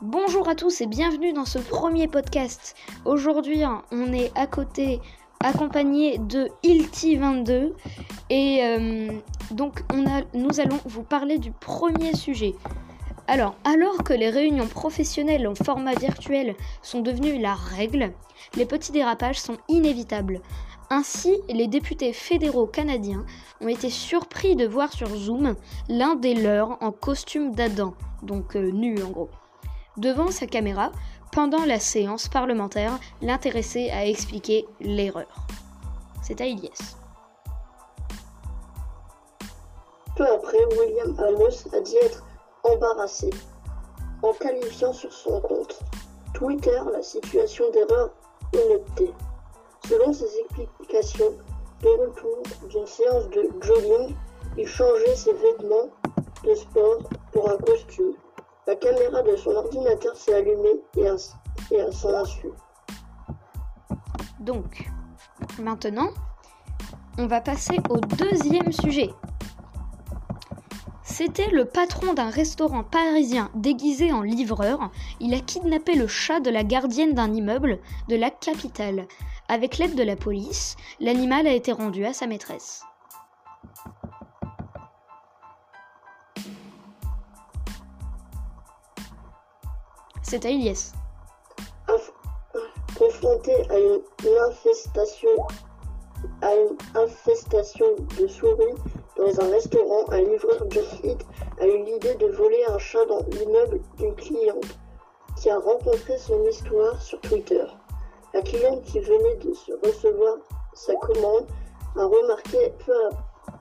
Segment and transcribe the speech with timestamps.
[0.00, 2.76] Bonjour à tous et bienvenue dans ce premier podcast.
[3.04, 5.00] Aujourd'hui, hein, on est à côté,
[5.40, 7.72] accompagné de Ilti22
[8.30, 9.10] et euh,
[9.50, 9.82] donc
[10.34, 12.54] nous allons vous parler du premier sujet.
[13.26, 18.12] Alors, alors que les réunions professionnelles en format virtuel sont devenues la règle,
[18.54, 20.42] les petits dérapages sont inévitables.
[20.90, 23.26] Ainsi, les députés fédéraux canadiens
[23.60, 25.56] ont été surpris de voir sur Zoom
[25.88, 29.30] l'un des leurs en costume d'Adam, donc euh, nu en gros.
[29.98, 30.92] Devant sa caméra,
[31.32, 35.26] pendant la séance parlementaire, l'intéressé a expliqué l'erreur.
[36.22, 36.96] C'est à Iliès.
[40.14, 42.24] Peu après, William Amos a dit être
[42.62, 43.30] embarrassé
[44.22, 45.80] en qualifiant sur son compte
[46.32, 48.10] Twitter la situation d'erreur
[48.54, 49.12] honnêteté.
[49.88, 51.34] Selon ses explications,
[51.82, 54.14] de retour d'une séance de jogging,
[54.56, 55.90] il changeait ses vêtements
[56.44, 56.98] de sport
[57.32, 58.14] pour un costume.
[58.68, 61.16] La caméra de son ordinateur s'est allumée et à,
[61.70, 62.48] et à son insu.
[64.40, 64.88] Donc,
[65.58, 66.08] maintenant,
[67.18, 69.10] on va passer au deuxième sujet.
[71.02, 74.90] C'était le patron d'un restaurant parisien déguisé en livreur.
[75.20, 79.08] Il a kidnappé le chat de la gardienne d'un immeuble de la capitale.
[79.48, 82.84] Avec l'aide de la police, l'animal a été rendu à sa maîtresse.
[90.36, 90.92] Iliès.
[92.98, 94.02] Confronté à une
[96.94, 97.86] infestation,
[98.18, 98.74] de souris
[99.16, 101.24] dans un restaurant, un livreur Just Eat
[101.60, 104.78] a eu l'idée de voler un chat dans l'immeuble d'une cliente
[105.36, 107.64] qui a rencontré son histoire sur Twitter.
[108.34, 110.36] La cliente qui venait de recevoir
[110.74, 111.46] sa commande
[111.96, 112.92] a remarqué peu,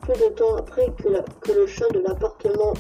[0.05, 2.73] peu de temps après que, que le chat de l'appartement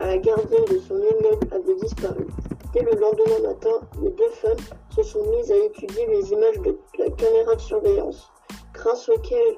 [0.00, 2.26] à la gardienne de son immeuble avait disparu.
[2.72, 6.78] Dès le lendemain matin, les deux femmes se sont mises à étudier les images de
[6.98, 8.30] la caméra de surveillance,
[8.74, 9.56] grâce auxquelles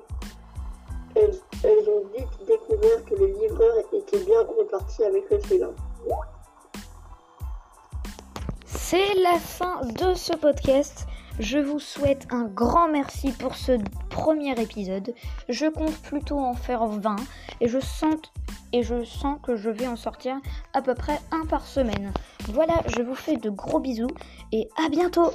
[1.16, 5.74] elles, ont vite découvert que le livreur était bien reparti avec le félin.
[8.64, 11.06] C'est la fin de ce podcast.
[11.38, 13.72] Je vous souhaite un grand merci pour ce
[14.08, 15.14] premier épisode.
[15.48, 17.16] Je compte plutôt en faire 20
[17.60, 18.16] et je sens,
[18.72, 20.36] et je sens que je vais en sortir
[20.74, 22.12] à peu près un par semaine.
[22.52, 24.10] Voilà, je vous fais de gros bisous
[24.50, 25.30] et à bientôt